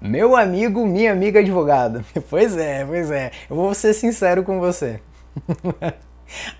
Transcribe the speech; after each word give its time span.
Meu 0.00 0.34
amigo, 0.34 0.86
minha 0.86 1.12
amiga 1.12 1.40
advogado. 1.40 2.02
Pois 2.30 2.56
é, 2.56 2.84
pois 2.84 3.10
é. 3.10 3.30
Eu 3.50 3.56
vou 3.56 3.74
ser 3.74 3.92
sincero 3.92 4.42
com 4.42 4.58
você. 4.58 5.00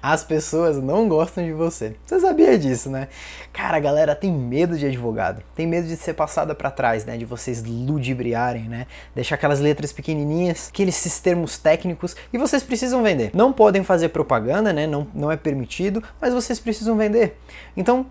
As 0.03 0.25
pessoas 0.25 0.77
não 0.77 1.09
gostam 1.09 1.45
de 1.45 1.53
você. 1.53 1.95
Você 2.05 2.21
sabia 2.21 2.59
disso, 2.59 2.91
né? 2.91 3.09
Cara, 3.53 3.77
a 3.77 3.81
galera 3.81 4.17
tem 4.17 4.33
medo 4.33 4.77
de 4.77 4.85
advogado. 4.85 5.43
Tem 5.55 5.67
medo 5.67 5.87
de 5.87 5.97
ser 5.97 6.15
passada 6.15 6.55
para 6.55 6.71
trás, 6.71 7.05
né? 7.05 7.17
De 7.17 7.25
vocês 7.25 7.65
ludibriarem, 7.65 8.65
né? 8.65 8.87
Deixar 9.15 9.37
aquelas 9.37 9.61
letras 9.61 9.93
pequenininhas, 9.93 10.69
aqueles 10.69 11.21
termos 11.21 11.57
técnicos 11.57 12.17
e 12.33 12.37
vocês 12.37 12.63
precisam 12.63 13.03
vender. 13.03 13.31
Não 13.33 13.53
podem 13.53 13.85
fazer 13.85 14.09
propaganda, 14.09 14.73
né? 14.73 14.87
Não, 14.87 15.07
não 15.15 15.31
é 15.31 15.37
permitido, 15.37 16.03
mas 16.21 16.35
vocês 16.35 16.59
precisam 16.59 16.97
vender. 16.97 17.39
Então, 17.77 18.07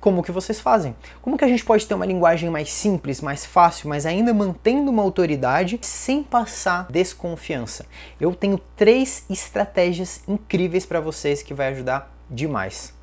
como 0.00 0.22
que 0.22 0.32
vocês 0.32 0.60
fazem? 0.60 0.94
Como 1.20 1.36
que 1.36 1.44
a 1.44 1.48
gente 1.48 1.64
pode 1.64 1.86
ter 1.86 1.94
uma 1.94 2.06
linguagem 2.06 2.50
mais 2.50 2.70
simples, 2.70 3.20
mais 3.20 3.44
fácil, 3.44 3.88
mas 3.88 4.06
ainda 4.06 4.32
mantendo 4.32 4.90
uma 4.90 5.02
autoridade 5.02 5.78
sem 5.82 6.22
passar 6.22 6.86
desconfiança? 6.90 7.86
Eu 8.20 8.34
tenho 8.34 8.58
três 8.76 9.24
estratégias 9.28 10.22
incríveis 10.28 10.86
para 10.86 11.00
vocês 11.00 11.42
que 11.42 11.54
vai 11.54 11.68
ajudar 11.68 12.14
demais. 12.30 12.94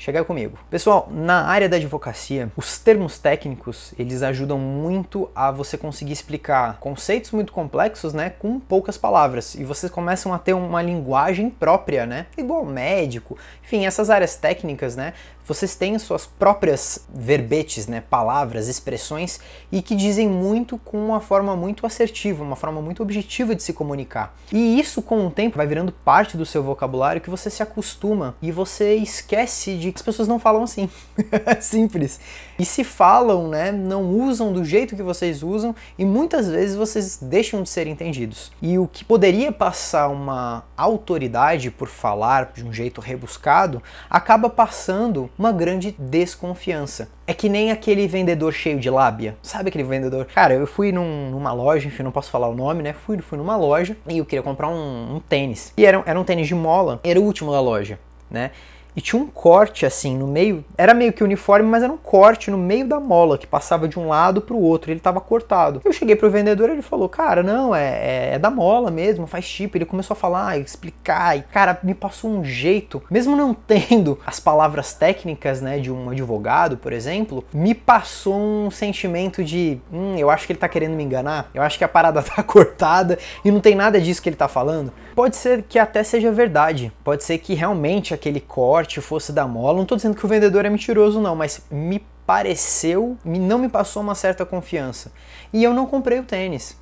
Chega 0.00 0.24
comigo. 0.24 0.56
Pessoal, 0.70 1.08
na 1.10 1.46
área 1.46 1.68
da 1.68 1.76
advocacia, 1.76 2.52
os 2.56 2.78
termos 2.78 3.18
técnicos, 3.18 3.92
eles 3.98 4.22
ajudam 4.22 4.56
muito 4.56 5.28
a 5.34 5.50
você 5.50 5.76
conseguir 5.76 6.12
explicar 6.12 6.78
conceitos 6.78 7.32
muito 7.32 7.52
complexos, 7.52 8.14
né, 8.14 8.30
com 8.30 8.60
poucas 8.60 8.96
palavras. 8.96 9.56
E 9.56 9.64
vocês 9.64 9.90
começam 9.90 10.32
a 10.32 10.38
ter 10.38 10.52
uma 10.52 10.80
linguagem 10.80 11.50
própria, 11.50 12.06
né? 12.06 12.26
Igual 12.36 12.64
médico. 12.64 13.36
Enfim, 13.64 13.86
essas 13.86 14.08
áreas 14.08 14.36
técnicas, 14.36 14.94
né, 14.94 15.14
vocês 15.48 15.74
têm 15.74 15.98
suas 15.98 16.26
próprias 16.26 17.06
verbetes, 17.12 17.86
né, 17.86 18.02
palavras, 18.02 18.68
expressões 18.68 19.40
e 19.72 19.80
que 19.80 19.96
dizem 19.96 20.28
muito 20.28 20.76
com 20.76 20.98
uma 20.98 21.20
forma 21.20 21.56
muito 21.56 21.86
assertiva, 21.86 22.44
uma 22.44 22.54
forma 22.54 22.82
muito 22.82 23.02
objetiva 23.02 23.54
de 23.54 23.62
se 23.62 23.72
comunicar. 23.72 24.36
E 24.52 24.78
isso 24.78 25.00
com 25.00 25.26
o 25.26 25.30
tempo 25.30 25.56
vai 25.56 25.66
virando 25.66 25.90
parte 25.90 26.36
do 26.36 26.44
seu 26.44 26.62
vocabulário 26.62 27.22
que 27.22 27.30
você 27.30 27.48
se 27.48 27.62
acostuma 27.62 28.36
e 28.42 28.52
você 28.52 28.94
esquece 28.96 29.78
de 29.78 29.87
que 29.92 29.98
as 29.98 30.02
pessoas 30.02 30.28
não 30.28 30.38
falam 30.38 30.62
assim. 30.62 30.88
Simples. 31.60 32.20
E 32.58 32.64
se 32.64 32.82
falam, 32.82 33.48
né, 33.48 33.70
não 33.70 34.10
usam 34.10 34.52
do 34.52 34.64
jeito 34.64 34.96
que 34.96 35.02
vocês 35.02 35.42
usam 35.42 35.74
e 35.96 36.04
muitas 36.04 36.48
vezes 36.48 36.74
vocês 36.74 37.18
deixam 37.22 37.62
de 37.62 37.68
ser 37.68 37.86
entendidos. 37.86 38.50
E 38.60 38.78
o 38.78 38.88
que 38.88 39.04
poderia 39.04 39.52
passar 39.52 40.08
uma 40.08 40.64
autoridade 40.76 41.70
por 41.70 41.88
falar 41.88 42.52
de 42.54 42.64
um 42.64 42.72
jeito 42.72 43.00
rebuscado 43.00 43.82
acaba 44.10 44.50
passando 44.50 45.30
uma 45.38 45.52
grande 45.52 45.94
desconfiança. 45.98 47.08
É 47.26 47.34
que 47.34 47.48
nem 47.48 47.70
aquele 47.70 48.08
vendedor 48.08 48.52
cheio 48.52 48.80
de 48.80 48.88
lábia. 48.88 49.36
Sabe 49.42 49.68
aquele 49.68 49.84
vendedor? 49.84 50.26
Cara, 50.34 50.54
eu 50.54 50.66
fui 50.66 50.90
num, 50.90 51.30
numa 51.30 51.52
loja, 51.52 51.86
enfim, 51.86 52.02
não 52.02 52.10
posso 52.10 52.30
falar 52.30 52.48
o 52.48 52.54
nome, 52.54 52.82
né? 52.82 52.92
Fui, 52.92 53.18
fui 53.18 53.38
numa 53.38 53.56
loja 53.56 53.96
e 54.08 54.18
eu 54.18 54.24
queria 54.24 54.42
comprar 54.42 54.68
um, 54.68 55.16
um 55.16 55.20
tênis. 55.20 55.72
E 55.76 55.84
era, 55.84 56.02
era 56.06 56.18
um 56.18 56.24
tênis 56.24 56.48
de 56.48 56.54
mola, 56.54 56.98
era 57.04 57.20
o 57.20 57.22
último 57.22 57.52
da 57.52 57.60
loja, 57.60 58.00
né? 58.30 58.50
E 58.96 59.00
tinha 59.00 59.20
um 59.20 59.26
corte 59.26 59.86
assim 59.86 60.16
no 60.16 60.26
meio, 60.26 60.64
era 60.76 60.94
meio 60.94 61.12
que 61.12 61.22
uniforme, 61.22 61.68
mas 61.68 61.82
era 61.82 61.92
um 61.92 61.96
corte 61.96 62.50
no 62.50 62.58
meio 62.58 62.86
da 62.86 62.98
mola 62.98 63.38
que 63.38 63.46
passava 63.46 63.88
de 63.88 63.98
um 63.98 64.08
lado 64.08 64.40
para 64.40 64.54
o 64.54 64.60
outro, 64.60 64.90
ele 64.90 64.98
estava 64.98 65.20
cortado. 65.20 65.80
Eu 65.84 65.92
cheguei 65.92 66.16
pro 66.16 66.30
vendedor, 66.30 66.70
ele 66.70 66.82
falou: 66.82 67.08
"Cara, 67.08 67.42
não, 67.42 67.74
é, 67.74 67.88
é, 67.88 68.34
é, 68.34 68.38
da 68.38 68.50
mola 68.50 68.90
mesmo, 68.90 69.26
faz 69.26 69.48
tipo". 69.48 69.76
Ele 69.76 69.84
começou 69.84 70.14
a 70.14 70.16
falar, 70.16 70.58
explicar, 70.58 71.36
e 71.36 71.42
cara, 71.42 71.78
me 71.82 71.94
passou 71.94 72.30
um 72.30 72.44
jeito, 72.44 73.02
mesmo 73.10 73.36
não 73.36 73.54
tendo 73.66 74.18
as 74.26 74.40
palavras 74.40 74.94
técnicas, 74.94 75.60
né, 75.60 75.78
de 75.78 75.90
um 75.90 76.10
advogado, 76.10 76.76
por 76.76 76.92
exemplo, 76.92 77.44
me 77.52 77.74
passou 77.74 78.36
um 78.36 78.70
sentimento 78.70 79.44
de, 79.44 79.78
hum, 79.92 80.16
eu 80.16 80.30
acho 80.30 80.46
que 80.46 80.52
ele 80.52 80.58
tá 80.58 80.68
querendo 80.68 80.94
me 80.94 81.04
enganar. 81.04 81.50
Eu 81.54 81.62
acho 81.62 81.78
que 81.78 81.84
a 81.84 81.88
parada 81.88 82.22
tá 82.22 82.42
cortada 82.42 83.18
e 83.44 83.50
não 83.50 83.60
tem 83.60 83.74
nada 83.74 84.00
disso 84.00 84.22
que 84.22 84.28
ele 84.28 84.36
tá 84.36 84.48
falando. 84.48 84.92
Pode 85.14 85.36
ser 85.36 85.62
que 85.62 85.78
até 85.80 86.04
seja 86.04 86.30
verdade. 86.30 86.92
Pode 87.02 87.24
ser 87.24 87.38
que 87.38 87.52
realmente 87.52 88.14
aquele 88.14 88.40
corte 88.40 88.87
fosse 89.00 89.32
da 89.32 89.46
mola. 89.46 89.76
Não 89.76 89.82
estou 89.82 89.96
dizendo 89.96 90.16
que 90.16 90.24
o 90.24 90.28
vendedor 90.28 90.64
é 90.64 90.70
mentiroso, 90.70 91.20
não, 91.20 91.36
mas 91.36 91.62
me 91.70 92.04
pareceu, 92.26 93.16
não 93.24 93.58
me 93.58 93.68
passou 93.68 94.02
uma 94.02 94.14
certa 94.14 94.44
confiança. 94.44 95.12
E 95.52 95.62
eu 95.64 95.72
não 95.72 95.86
comprei 95.86 96.18
o 96.18 96.24
tênis. 96.24 96.76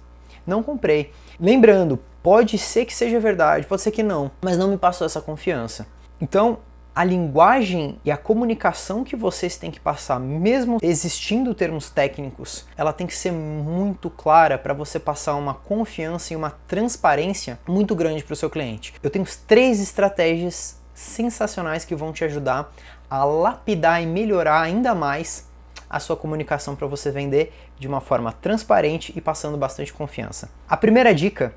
Não 0.46 0.62
comprei. 0.62 1.12
Lembrando, 1.38 1.98
pode 2.22 2.58
ser 2.58 2.84
que 2.84 2.94
seja 2.94 3.20
verdade, 3.20 3.66
pode 3.66 3.82
ser 3.82 3.90
que 3.90 4.02
não, 4.02 4.30
mas 4.40 4.56
não 4.56 4.68
me 4.68 4.78
passou 4.78 5.04
essa 5.04 5.20
confiança. 5.20 5.86
Então, 6.20 6.58
a 6.96 7.04
linguagem 7.04 8.00
e 8.02 8.10
a 8.10 8.16
comunicação 8.16 9.04
que 9.04 9.14
vocês 9.14 9.58
têm 9.58 9.70
que 9.70 9.78
passar, 9.78 10.18
mesmo 10.18 10.78
existindo 10.80 11.54
termos 11.54 11.90
técnicos, 11.90 12.64
ela 12.74 12.90
tem 12.90 13.06
que 13.06 13.14
ser 13.14 13.32
muito 13.32 14.08
clara 14.08 14.56
para 14.56 14.72
você 14.72 14.98
passar 14.98 15.34
uma 15.34 15.52
confiança 15.52 16.32
e 16.32 16.36
uma 16.36 16.50
transparência 16.66 17.58
muito 17.68 17.94
grande 17.94 18.24
para 18.24 18.32
o 18.32 18.36
seu 18.36 18.48
cliente. 18.48 18.94
Eu 19.02 19.10
tenho 19.10 19.26
três 19.46 19.78
estratégias 19.78 20.80
sensacionais 20.96 21.84
que 21.84 21.94
vão 21.94 22.12
te 22.12 22.24
ajudar 22.24 22.72
a 23.08 23.24
lapidar 23.24 24.02
e 24.02 24.06
melhorar 24.06 24.62
ainda 24.62 24.94
mais 24.94 25.46
a 25.88 26.00
sua 26.00 26.16
comunicação 26.16 26.74
para 26.74 26.86
você 26.86 27.10
vender 27.10 27.52
de 27.78 27.86
uma 27.86 28.00
forma 28.00 28.32
transparente 28.32 29.12
e 29.14 29.20
passando 29.20 29.56
bastante 29.56 29.92
confiança. 29.92 30.50
A 30.68 30.76
primeira 30.76 31.14
dica 31.14 31.54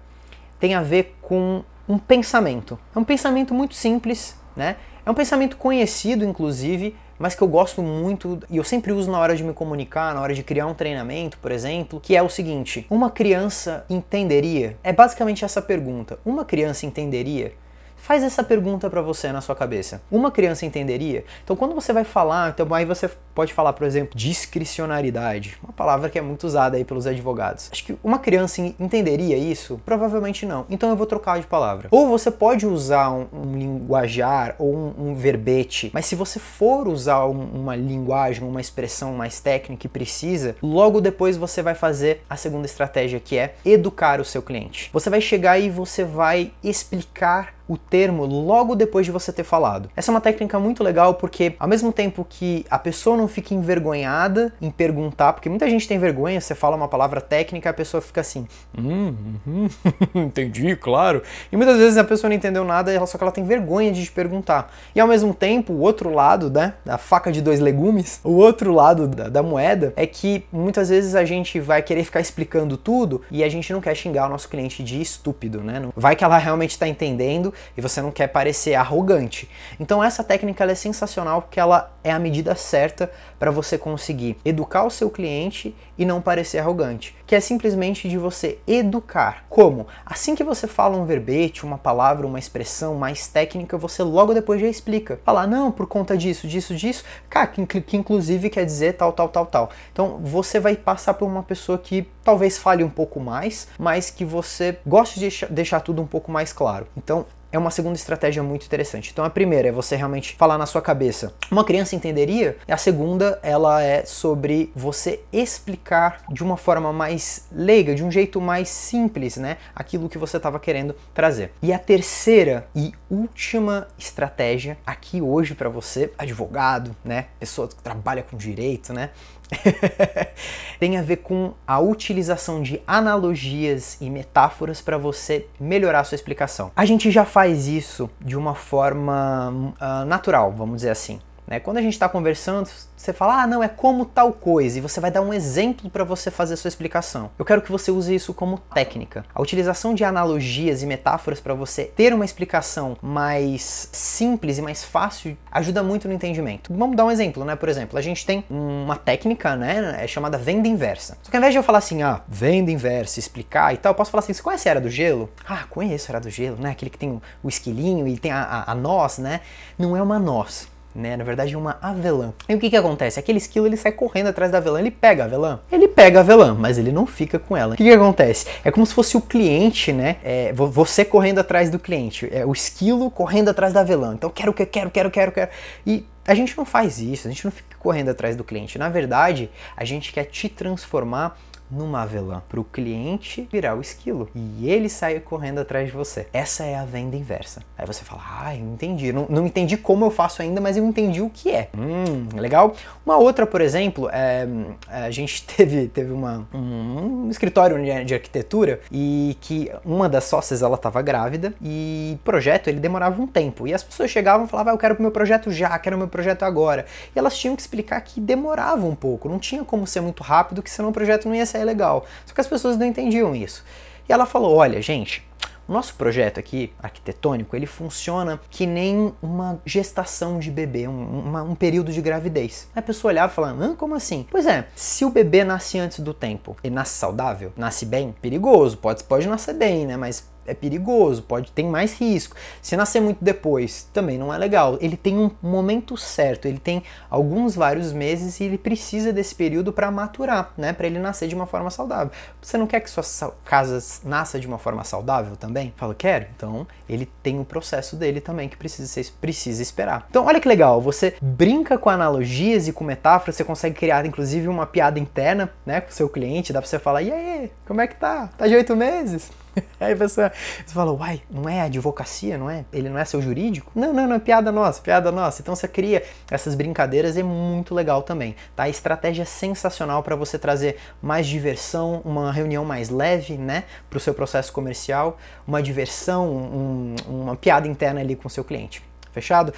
tem 0.60 0.76
a 0.76 0.84
ver 0.84 1.18
com 1.22 1.64
um 1.88 1.98
pensamento. 1.98 2.78
É 2.96 3.00
um 3.00 3.04
pensamento 3.04 3.54
muito 3.54 3.74
simples, 3.74 4.36
né? 4.56 4.76
É 5.06 5.10
um 5.10 5.16
pensamento 5.16 5.58
conhecido, 5.58 6.24
inclusive, 6.24 6.96
mas 7.18 7.34
que 7.34 7.42
eu 7.42 7.48
gosto 7.48 7.82
muito 7.82 8.40
e 8.50 8.58
eu 8.58 8.64
sempre 8.64 8.92
uso 8.92 9.10
na 9.10 9.18
hora 9.18 9.36
de 9.36 9.44
me 9.44 9.54
comunicar, 9.54 10.14
na 10.14 10.22
hora 10.22 10.34
de 10.34 10.44
criar 10.44 10.68
um 10.68 10.74
treinamento, 10.74 11.38
por 11.40 11.52
exemplo, 11.52 12.00
que 12.00 12.16
é 12.16 12.22
o 12.22 12.30
seguinte: 12.30 12.86
uma 12.90 13.10
criança 13.10 13.86
entenderia? 13.90 14.78
É 14.84 14.94
basicamente 14.94 15.44
essa 15.44 15.62
pergunta. 15.62 16.20
Uma 16.24 16.46
criança 16.46 16.86
entenderia? 16.86 17.54
Faz 18.00 18.24
essa 18.24 18.44
pergunta 18.44 18.90
para 18.90 19.02
você 19.02 19.32
na 19.32 19.42
sua 19.42 19.56
cabeça. 19.56 20.02
Uma 20.10 20.32
criança 20.32 20.66
entenderia? 20.66 21.24
Então, 21.44 21.56
quando 21.56 21.76
você 21.76 21.94
vai 21.94 22.04
falar, 22.04 22.50
então 22.50 22.74
aí 22.74 22.86
você 22.86 23.10
pode 23.36 23.54
falar, 23.54 23.74
por 23.74 23.86
exemplo, 23.86 24.18
discricionariedade, 24.18 25.58
uma 25.64 25.72
palavra 25.72 26.10
que 26.10 26.18
é 26.18 26.22
muito 26.22 26.46
usada 26.46 26.78
aí 26.78 26.84
pelos 26.84 27.08
advogados. 27.08 27.70
Acho 27.72 27.86
que 27.86 27.98
uma 28.04 28.20
criança 28.20 28.62
entenderia 28.62 29.38
isso? 29.38 29.80
Provavelmente 29.86 30.46
não. 30.46 30.66
Então 30.70 30.90
eu 30.90 30.96
vou 30.96 31.06
trocar 31.06 31.40
de 31.40 31.48
palavra. 31.48 31.88
Ou 31.92 32.08
você 32.08 32.32
pode 32.32 32.66
usar 32.66 33.12
um, 33.12 33.28
um 33.32 33.58
linguajar 33.58 34.56
ou 34.58 34.76
um, 34.76 34.94
um, 34.98 35.16
verbete, 35.16 35.90
mas 35.94 36.06
se 36.06 36.16
você 36.16 36.40
for 36.40 36.88
usar 36.88 37.26
um, 37.26 37.44
uma 37.54 37.76
linguagem, 37.76 38.44
uma 38.44 38.62
expressão 38.62 39.14
mais 39.14 39.40
técnica 39.40 39.86
e 39.86 39.90
precisa, 39.90 40.56
logo 40.62 41.00
depois 41.00 41.38
você 41.38 41.62
vai 41.62 41.76
fazer 41.76 42.24
a 42.30 42.36
segunda 42.36 42.66
estratégia 42.66 43.20
que 43.20 43.38
é 43.38 43.56
educar 43.64 44.20
o 44.20 44.26
seu 44.26 44.42
cliente. 44.42 44.90
Você 44.92 45.10
vai 45.10 45.22
chegar 45.22 45.60
e 45.60 45.70
você 45.70 46.04
vai 46.04 46.52
explicar 46.64 47.59
o 47.70 47.78
termo 47.78 48.26
logo 48.26 48.76
depois 48.76 49.06
de 49.06 49.12
você 49.12 49.32
ter 49.32 49.44
falado. 49.44 49.92
Essa 49.96 50.12
é 50.12 50.14
uma 50.14 50.20
técnica 50.20 50.58
muito 50.60 50.84
legal 50.84 51.14
porque, 51.14 51.54
ao 51.60 51.68
mesmo 51.68 51.94
tempo 51.94 52.26
que 52.28 52.66
a 52.68 52.80
pessoa 52.80 53.16
não 53.16 53.28
fica 53.28 53.54
envergonhada 53.54 54.52
em 54.60 54.72
perguntar, 54.72 55.34
porque 55.34 55.48
muita 55.48 55.70
gente 55.70 55.88
tem 55.88 56.00
vergonha, 56.00 56.42
você 56.42 56.56
fala 56.56 56.76
uma 56.76 56.88
palavra 56.88 57.22
técnica, 57.22 57.70
a 57.70 57.74
pessoa 57.74 58.02
fica 58.02 58.22
assim, 58.22 58.48
hum, 58.76 59.14
hum 59.48 59.68
entendi, 60.16 60.76
claro. 60.76 61.22
E 61.52 61.56
muitas 61.56 61.78
vezes 61.78 61.98
a 61.98 62.04
pessoa 62.04 62.30
não 62.30 62.36
entendeu 62.36 62.66
nada, 62.66 63.06
só 63.06 63.18
que 63.20 63.24
ela 63.24 63.32
tem 63.32 63.44
vergonha 63.44 63.92
de 63.92 64.04
te 64.04 64.12
perguntar. 64.12 64.74
E 64.96 65.00
ao 65.00 65.08
mesmo 65.08 65.34
tempo, 65.34 65.72
o 65.74 65.82
outro 65.82 66.12
lado, 66.12 66.50
né, 66.50 66.74
da 66.84 66.98
faca 66.98 67.32
de 67.32 67.40
dois 67.40 67.60
legumes, 67.60 68.20
o 68.24 68.32
outro 68.32 68.74
lado 68.74 69.08
da, 69.08 69.30
da 69.30 69.44
moeda 69.44 69.94
é 69.96 70.08
que 70.08 70.44
muitas 70.52 70.90
vezes 70.90 71.14
a 71.14 71.24
gente 71.24 71.60
vai 71.60 71.84
querer 71.84 72.04
ficar 72.04 72.20
explicando 72.20 72.78
tudo 72.78 73.22
e 73.30 73.44
a 73.44 73.50
gente 73.50 73.72
não 73.72 73.80
quer 73.80 73.94
xingar 73.94 74.26
o 74.26 74.30
nosso 74.30 74.50
cliente 74.50 74.84
de 74.84 75.00
estúpido, 75.00 75.62
né? 75.62 75.88
Vai 75.96 76.16
que 76.16 76.24
ela 76.24 76.38
realmente 76.38 76.72
está 76.72 76.88
entendendo 76.88 77.54
e 77.76 77.82
você 77.82 78.02
não 78.02 78.12
quer 78.12 78.28
parecer 78.28 78.76
arrogante. 78.76 79.50
Então 79.80 80.04
essa 80.04 80.24
técnica 80.24 80.64
é 80.64 80.76
sensacional 80.76 81.42
porque 81.42 81.60
ela 81.60 81.92
é 82.04 82.12
a 82.12 82.20
medida 82.20 82.56
certa 82.56 83.12
para 83.38 83.52
você 83.52 83.78
conseguir 83.78 84.38
educar 84.44 84.84
o 84.84 84.90
seu 84.90 85.10
cliente 85.10 85.76
e 85.98 86.06
não 86.06 86.22
parecer 86.22 86.60
arrogante, 86.60 87.16
que 87.28 87.36
é 87.36 87.40
simplesmente 87.40 88.08
de 88.08 88.18
você 88.18 88.58
educar. 88.66 89.46
Como? 89.50 89.88
Assim 90.06 90.34
que 90.34 90.44
você 90.44 90.66
fala 90.66 90.98
um 90.98 91.06
verbete, 91.06 91.66
uma 91.66 91.78
palavra, 91.78 92.26
uma 92.26 92.40
expressão 92.40 92.96
mais 92.96 93.28
técnica, 93.28 93.78
você 93.78 94.02
logo 94.02 94.34
depois 94.34 94.62
já 94.62 94.68
explica. 94.68 95.20
Falar, 95.26 95.46
não, 95.46 95.72
por 95.72 95.88
conta 95.88 96.18
disso, 96.18 96.48
disso, 96.48 96.74
disso, 96.76 97.04
cara, 97.30 97.48
que, 97.48 97.82
que 97.82 97.98
inclusive 97.98 98.50
quer 98.50 98.66
dizer 98.66 98.94
tal, 98.94 99.12
tal, 99.12 99.28
tal, 99.28 99.46
tal. 99.46 99.70
Então 99.92 100.20
você 100.24 100.60
vai 100.60 100.76
passar 100.76 101.16
por 101.16 101.26
uma 101.26 101.44
pessoa 101.44 101.78
que 101.78 102.08
talvez 102.30 102.60
fale 102.60 102.84
um 102.84 102.90
pouco 102.92 103.20
mais, 103.20 103.68
mas 103.80 104.12
que 104.12 104.24
você 104.24 104.78
goste 104.86 105.20
de 105.20 105.48
deixar, 105.50 105.80
tudo 105.80 106.00
um 106.00 106.06
pouco 106.06 106.32
mais 106.32 106.54
claro. 106.54 106.86
Então 106.96 107.26
é 107.52 107.58
uma 107.58 107.72
segunda 107.72 107.96
estratégia 107.96 108.44
muito 108.44 108.68
interessante. 108.68 109.10
Então 109.12 109.26
a 109.26 109.30
primeira 109.32 109.70
é 109.70 109.72
você 109.72 109.96
realmente 109.96 110.36
falar 110.36 110.56
na 110.56 110.68
sua 110.68 110.80
cabeça. 110.80 111.34
Uma 111.50 111.64
criança 111.64 111.96
entenderia. 111.96 112.56
E 112.68 112.72
a 112.72 112.78
segunda, 112.78 113.40
ela 113.42 113.82
é 113.82 114.06
sobre 114.06 114.72
você 114.76 115.22
explicar 115.34 116.24
de 116.30 116.44
uma 116.44 116.56
forma 116.56 116.94
mais 116.94 117.48
leiga, 117.52 117.96
de 117.96 118.04
um 118.04 118.12
jeito 118.12 118.40
mais 118.40 118.70
simples, 118.70 119.38
né, 119.38 119.58
aquilo 119.76 120.08
que 120.08 120.20
você 120.20 120.38
estava 120.38 120.60
querendo 120.60 120.96
trazer. 121.12 121.52
E 121.64 121.74
a 121.74 121.80
terceira 121.80 122.68
e 122.76 122.94
última 123.10 123.88
estratégia 123.98 124.78
aqui 124.86 125.20
hoje 125.20 125.56
para 125.56 125.70
você, 125.70 126.14
advogado, 126.16 126.96
né, 127.04 127.26
pessoa 127.40 127.68
que 127.68 127.76
trabalha 127.78 128.22
com 128.22 128.38
direito, 128.38 128.94
né, 128.94 129.10
tem 130.80 130.98
a 130.98 131.02
ver 131.02 131.18
com 131.18 131.54
a 131.66 131.80
utilização 131.80 132.62
de 132.62 132.82
analogias 132.86 133.98
e 134.00 134.10
metáforas 134.10 134.82
para 134.82 134.98
você 134.98 135.48
melhorar 135.60 136.02
a 136.02 136.04
sua 136.04 136.16
explicação. 136.16 136.72
A 136.76 136.86
gente 136.86 137.12
já 137.12 137.26
faz 137.26 137.68
isso 137.68 138.10
de 138.22 138.38
uma 138.38 138.56
forma 138.56 139.74
uh, 139.82 140.06
natural, 140.06 140.52
vamos 140.52 140.78
dizer 140.78 140.92
assim. 140.92 141.20
Né? 141.50 141.60
Quando 141.60 141.78
a 141.78 141.82
gente 141.82 141.94
está 141.94 142.08
conversando, 142.08 142.70
você 142.96 143.12
fala, 143.12 143.42
ah, 143.42 143.48
não, 143.48 143.64
é 143.64 143.68
como 143.68 144.06
tal 144.06 144.32
coisa, 144.32 144.78
e 144.78 144.82
você 144.82 145.00
vai 145.00 145.10
dar 145.10 145.22
um 145.22 145.34
exemplo 145.34 145.90
para 145.90 146.04
você 146.04 146.30
fazer 146.30 146.54
a 146.54 146.58
sua 146.58 146.68
explicação. 146.68 147.32
Eu 147.40 147.44
quero 147.44 147.62
que 147.62 147.72
você 147.72 147.90
use 147.90 148.14
isso 148.14 148.34
como 148.34 148.60
técnica. 148.74 149.26
A 149.34 149.42
utilização 149.42 149.96
de 149.96 150.04
analogias 150.04 150.84
e 150.84 150.86
metáforas 150.86 151.40
para 151.40 151.56
você 151.56 151.86
ter 151.86 152.14
uma 152.14 152.24
explicação 152.24 152.96
mais 153.02 153.90
simples 153.92 154.60
e 154.60 154.62
mais 154.62 154.84
fácil 154.84 155.36
ajuda 155.52 155.82
muito 155.82 156.08
no 156.08 156.14
entendimento. 156.14 156.72
Vamos 156.72 156.96
dar 156.96 157.06
um 157.06 157.12
exemplo, 157.12 157.44
né? 157.44 157.56
Por 157.56 157.68
exemplo, 157.68 157.98
a 157.98 158.02
gente 158.02 158.24
tem 158.26 158.46
uma 158.50 158.96
técnica, 158.96 159.56
né, 159.56 159.98
é 160.04 160.08
chamada 160.08 160.38
venda 160.38 160.68
inversa. 160.68 161.18
Só 161.24 161.32
que 161.32 161.36
ao 161.36 161.40
invés 161.40 161.54
de 161.54 161.58
eu 161.58 161.64
falar 161.64 161.80
assim, 161.80 162.04
ah, 162.04 162.22
venda 162.28 162.70
inversa, 162.70 163.20
explicar 163.20 163.74
e 163.74 163.78
tal, 163.78 163.92
eu 163.92 163.96
posso 163.96 164.12
falar 164.12 164.20
assim, 164.20 164.34
você 164.34 164.44
conhece 164.44 164.68
a 164.68 164.72
Era 164.72 164.82
do 164.82 164.90
Gelo? 164.90 165.30
Ah, 165.48 165.64
conheço 165.68 166.12
a 166.12 166.14
Era 166.14 166.20
do 166.20 166.30
Gelo, 166.30 166.58
né? 166.60 166.72
Aquele 166.72 166.92
que 166.92 166.98
tem 166.98 167.20
o 167.42 167.50
esquilinho 167.50 168.08
e 168.08 168.20
tem 168.20 168.32
a, 168.32 168.44
a, 168.44 168.72
a 168.72 168.76
noz, 168.76 169.18
né? 169.18 169.42
Não 169.78 169.98
é 169.98 170.02
uma 170.02 170.20
noz 170.20 170.68
né? 170.94 171.16
Na 171.16 171.24
verdade, 171.24 171.56
uma 171.56 171.78
avelã. 171.82 172.34
E 172.48 172.56
o 172.56 172.60
que 172.60 172.70
que 172.70 172.78
acontece? 172.78 173.20
Aquele 173.20 173.38
esquilo 173.38 173.66
ele 173.66 173.78
sai 173.78 173.92
correndo 173.92 174.28
atrás 174.28 174.52
da 174.52 174.58
avelã, 174.58 174.80
ele 174.80 174.92
pega 174.92 175.24
a 175.24 175.26
avelã. 175.26 175.60
Ele 175.72 175.88
pega 175.88 176.20
a 176.20 176.22
avelã, 176.22 176.56
mas 176.58 176.78
ele 176.78 176.92
não 176.92 177.06
fica 177.06 177.38
com 177.38 177.56
ela. 177.56 177.74
O 177.74 177.78
que 177.78 177.84
que 177.84 177.92
acontece? 177.92 178.48
É 178.64 178.72
como 178.72 178.86
se 178.86 178.94
fosse 178.94 179.16
o 179.18 179.22
cliente, 179.22 179.92
né? 179.94 180.18
É, 180.24 180.54
você 180.54 181.06
correndo 181.06 181.40
atrás 181.40 181.70
do 181.70 181.80
cliente, 181.80 182.28
é 182.32 182.46
o 182.46 182.52
esquilo 182.52 183.10
correndo 183.12 183.50
atrás 183.50 183.74
da 183.74 183.82
avelã. 183.82 184.14
Então, 184.14 184.30
quero, 184.30 184.54
quero, 184.54 184.70
quero, 184.70 184.90
quero, 184.90 185.12
quero, 185.12 185.32
quero. 185.32 185.52
E 185.86 186.06
a 186.26 186.36
gente 186.36 186.56
não 186.58 186.66
faz 186.66 187.00
isso, 187.00 187.28
a 187.28 187.32
gente 187.32 187.44
não 187.44 187.52
fica 187.52 187.76
correndo 187.80 188.10
atrás 188.10 188.36
do 188.36 188.44
cliente. 188.44 188.78
Na 188.78 188.90
verdade, 188.90 189.50
a 189.76 189.84
gente 189.84 190.14
quer 190.14 190.26
te 190.26 190.48
transformar 190.48 191.40
numa 191.70 192.02
avelã 192.02 192.42
para 192.48 192.60
o 192.60 192.64
cliente 192.64 193.48
virar 193.52 193.76
o 193.76 193.82
esquilo 193.82 194.30
e 194.34 194.70
ele 194.70 194.90
sair 194.90 195.22
correndo 195.22 195.60
atrás 195.60 195.88
de 195.88 195.94
você. 195.94 196.28
Essa 196.34 196.64
é 196.64 196.76
a 196.76 196.86
venda 196.86 197.16
inversa. 197.16 197.62
Aí 197.78 197.86
você 197.86 198.04
fala, 198.04 198.22
ah, 198.42 198.56
eu 198.56 198.66
entendi. 198.66 199.14
Não, 199.14 199.26
não 199.30 199.46
entendi 199.46 199.78
como 199.78 200.06
eu 200.06 200.12
faço 200.12 200.42
ainda, 200.42 200.60
mas 200.60 200.78
eu 200.78 200.86
entendi 200.86 201.22
o 201.22 201.30
que 201.30 201.52
é. 201.52 201.70
Hum, 201.78 202.28
legal. 202.40 202.74
Uma 203.06 203.18
outra, 203.18 203.46
por 203.46 203.62
exemplo, 203.62 204.10
é, 204.12 204.48
a 204.88 205.12
gente 205.12 205.46
teve, 205.48 205.88
teve 205.88 206.12
uma, 206.12 206.48
um, 206.54 207.26
um 207.26 207.30
escritório 207.30 207.78
de, 207.78 208.06
de, 208.06 208.14
arquitetura 208.14 208.82
e 208.92 209.38
que 209.42 209.72
uma 209.86 210.10
das 210.10 210.26
sócias 210.26 210.62
ela 210.62 210.76
estava 210.76 211.02
grávida 211.02 211.54
e 211.62 212.14
o 212.16 212.24
projeto 212.24 212.68
ele 212.68 212.80
demorava 212.80 213.22
um 213.22 213.28
tempo 213.28 213.68
e 213.68 213.74
as 213.74 213.84
pessoas 213.84 214.10
chegavam 214.10 214.46
e 214.46 214.50
falavam, 214.50 214.74
ah, 214.74 214.76
eu 214.76 214.78
quero 214.78 214.96
o 214.96 215.02
meu 215.02 215.12
projeto 215.12 215.52
já, 215.52 215.78
quero 215.80 215.96
o 215.96 216.00
meu 216.00 216.08
projeto 216.08 216.44
agora. 216.44 216.86
E 217.16 217.20
elas 217.20 217.38
tinham 217.38 217.56
que 217.56 217.62
explicar 217.62 218.02
que 218.02 218.20
demorava 218.20 218.86
um 218.86 218.96
pouco, 218.96 219.30
não 219.30 219.40
tinha 219.40 219.64
como 219.64 219.86
ser 219.86 220.02
muito 220.02 220.24
rápido, 220.24 220.62
que 220.62 220.70
senão 220.70 220.90
o 220.90 220.94
projeto 220.94 221.28
não 221.28 221.36
ia 221.36 221.46
ser 221.46 221.59
é 221.60 221.66
legal. 221.66 222.06
Só 222.26 222.34
que 222.34 222.42
as 222.42 222.48
pessoas 222.48 222.78
não 222.78 222.86
entendiam 222.86 223.36
isso. 223.36 223.64
E 224.08 224.14
ela 224.14 224.26
falou: 224.26 224.56
olha, 224.56 224.82
gente, 224.82 225.24
o 225.70 225.72
nosso 225.72 225.94
projeto 225.94 226.40
aqui, 226.40 226.74
arquitetônico, 226.82 227.56
ele 227.56 227.68
funciona 227.68 228.40
que 228.50 228.66
nem 228.66 229.14
uma 229.22 229.62
gestação 229.64 230.40
de 230.40 230.50
bebê, 230.50 230.88
um, 230.88 231.20
uma, 231.28 231.44
um 231.44 231.54
período 231.54 231.92
de 231.92 232.02
gravidez. 232.02 232.68
a 232.76 232.82
pessoa 232.82 233.12
olhava 233.12 233.32
e 233.32 233.36
falava, 233.36 233.76
como 233.76 233.94
assim? 233.94 234.26
Pois 234.32 234.48
é, 234.48 234.68
se 234.76 235.06
o 235.06 235.12
bebê 235.12 235.44
nasce 235.44 235.78
antes 235.78 236.00
do 236.00 236.12
tempo, 236.12 236.58
ele 236.64 236.74
nasce 236.74 236.98
saudável, 236.98 237.54
nasce 237.56 237.86
bem, 237.86 238.16
perigoso, 238.20 238.78
pode, 238.78 239.04
pode 239.04 239.28
nascer 239.28 239.54
bem, 239.54 239.86
né? 239.86 239.96
Mas 239.96 240.28
é 240.50 240.54
perigoso, 240.54 241.24
pode 241.24 241.52
ter 241.52 241.64
mais 241.64 242.00
risco. 242.00 242.36
Se 242.62 242.76
nascer 242.76 243.02
muito 243.02 243.24
depois, 243.24 243.88
também 243.94 244.18
não 244.18 244.34
é 244.34 244.38
legal. 244.38 244.78
Ele 244.82 244.98
tem 244.98 245.18
um 245.18 245.32
momento 245.42 245.96
certo, 245.96 246.48
ele 246.48 246.60
tem 246.60 246.84
alguns 247.10 247.56
vários 247.56 247.94
meses 247.94 248.40
e 248.40 248.44
ele 248.46 248.58
precisa 248.58 249.14
desse 249.14 249.36
período 249.36 249.72
para 249.72 249.90
maturar, 249.92 250.54
né, 250.58 250.74
para 250.74 250.88
ele 250.88 251.00
nascer 251.00 251.28
de 251.28 251.36
uma 251.36 251.46
forma 251.46 251.70
saudável. 251.70 252.12
Você 252.42 252.58
não 252.58 252.68
quer 252.68 252.80
que 252.80 252.90
sua 252.90 253.04
casa 253.46 253.80
nasça 254.04 254.40
de 254.40 254.48
uma 254.48 254.58
forma 254.58 254.84
saudável 254.84 255.36
também? 255.36 255.74
Fala, 255.78 255.94
quero. 255.94 256.26
Então, 256.36 256.68
ele 256.88 257.10
tem 257.22 257.40
o 257.40 257.46
processo 257.46 257.96
dele 257.96 258.20
também 258.20 258.50
que 258.50 258.58
precisa 258.58 258.88
ser, 258.88 259.06
precisa 259.20 259.62
esperar. 259.62 260.08
Então, 260.10 260.26
olha 260.26 260.40
que 260.40 260.48
legal, 260.48 260.82
você 260.82 261.16
brinca 261.22 261.78
com 261.78 261.90
analogias 261.90 262.68
e 262.68 262.74
com 262.74 262.84
metáforas, 262.84 263.36
você 263.36 263.44
consegue 263.44 263.76
criar 263.76 264.06
inclusive 264.06 264.48
uma 264.48 264.66
piada 264.66 265.00
interna, 265.00 265.52
né, 265.66 265.82
com 265.82 265.90
o 265.90 265.94
seu 265.94 266.10
cliente, 266.10 266.52
dá 266.54 266.62
para 266.62 266.70
você 266.70 266.80
falar: 266.80 267.02
"E 267.02 267.12
aí, 267.12 267.52
como 267.68 267.82
é 267.82 267.88
que 267.88 267.96
tá? 267.96 268.30
Tá 268.38 268.48
de 268.48 268.56
oito 268.56 268.76
meses?" 268.76 269.32
Aí 269.80 269.96
você, 269.96 270.32
você 270.66 270.74
fala, 270.74 270.92
uai, 270.92 271.22
não 271.30 271.48
é 271.48 271.62
advocacia, 271.62 272.38
não 272.38 272.50
é? 272.50 272.66
Ele 272.72 272.90
não 272.90 272.98
é 272.98 273.06
seu 273.06 273.22
jurídico? 273.22 273.72
Não, 273.76 273.94
não, 273.94 274.08
não, 274.08 274.16
é 274.16 274.20
piada 274.20 274.52
nossa, 274.52 274.82
piada 274.82 275.12
nossa. 275.12 275.42
Então 275.42 275.56
você 275.56 275.68
cria 275.68 276.04
essas 276.30 276.56
brincadeiras 276.56 277.18
é 277.18 277.24
muito 277.24 277.74
legal 277.74 278.04
também, 278.04 278.36
tá? 278.56 278.68
Estratégia 278.70 279.26
sensacional 279.26 280.04
para 280.04 280.16
você 280.16 280.38
trazer 280.38 280.78
mais 281.02 281.28
diversão, 281.28 282.02
uma 282.06 282.32
reunião 282.32 282.66
mais 282.66 282.90
leve, 282.90 283.38
né, 283.38 283.64
para 283.90 283.98
o 283.98 284.00
seu 284.00 284.14
processo 284.14 284.52
comercial, 284.52 285.18
uma 285.48 285.62
diversão, 285.62 286.28
um, 286.30 286.96
uma 287.08 287.36
piada 287.36 287.68
interna 287.68 288.00
ali 288.00 288.16
com 288.16 288.28
o 288.28 288.32
seu 288.32 288.44
cliente. 288.44 288.84
Fechado? 289.12 289.54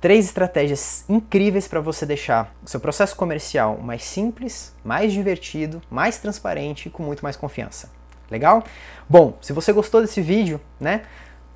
Três 0.00 0.26
estratégias 0.26 1.04
incríveis 1.08 1.66
para 1.66 1.80
você 1.80 2.06
deixar 2.06 2.54
o 2.64 2.68
seu 2.68 2.78
processo 2.78 3.16
comercial 3.16 3.78
mais 3.78 4.04
simples, 4.04 4.72
mais 4.84 5.12
divertido, 5.12 5.82
mais 5.90 6.18
transparente 6.18 6.86
e 6.86 6.90
com 6.90 7.02
muito 7.02 7.22
mais 7.22 7.36
confiança. 7.36 7.97
Legal? 8.30 8.64
Bom, 9.08 9.36
se 9.40 9.52
você 9.52 9.72
gostou 9.72 10.00
desse 10.00 10.20
vídeo, 10.20 10.60
né, 10.78 11.02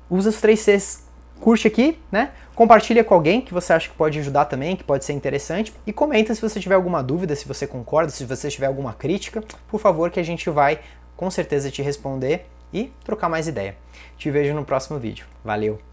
usa 0.09 0.29
os 0.29 0.41
3 0.41 0.59
Cs, 0.59 1.03
curte 1.39 1.67
aqui, 1.67 1.99
né, 2.11 2.31
compartilha 2.55 3.03
com 3.03 3.13
alguém 3.13 3.41
que 3.41 3.53
você 3.53 3.73
acha 3.73 3.89
que 3.89 3.95
pode 3.95 4.19
ajudar 4.19 4.45
também, 4.45 4.75
que 4.75 4.83
pode 4.83 5.05
ser 5.05 5.13
interessante, 5.13 5.73
e 5.85 5.93
comenta 5.93 6.33
se 6.33 6.41
você 6.41 6.59
tiver 6.59 6.75
alguma 6.75 7.03
dúvida, 7.03 7.35
se 7.35 7.47
você 7.47 7.67
concorda, 7.67 8.11
se 8.11 8.25
você 8.25 8.49
tiver 8.49 8.67
alguma 8.67 8.93
crítica, 8.93 9.43
por 9.67 9.79
favor, 9.79 10.09
que 10.09 10.19
a 10.19 10.23
gente 10.23 10.49
vai 10.49 10.79
com 11.15 11.29
certeza 11.29 11.69
te 11.69 11.81
responder 11.81 12.45
e 12.73 12.91
trocar 13.03 13.29
mais 13.29 13.47
ideia. 13.47 13.75
Te 14.17 14.31
vejo 14.31 14.53
no 14.53 14.65
próximo 14.65 14.97
vídeo. 14.97 15.25
Valeu! 15.43 15.92